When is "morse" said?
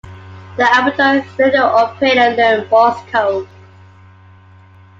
2.71-2.97